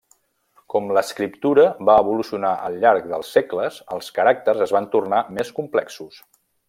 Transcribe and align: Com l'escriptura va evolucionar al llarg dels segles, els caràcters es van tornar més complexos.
Com 0.73 0.87
l'escriptura 0.97 1.65
va 1.89 1.97
evolucionar 2.05 2.53
al 2.69 2.77
llarg 2.85 3.05
dels 3.11 3.29
segles, 3.37 3.77
els 3.97 4.09
caràcters 4.17 4.65
es 4.69 4.75
van 4.79 4.89
tornar 4.97 5.21
més 5.37 5.53
complexos. 5.61 6.19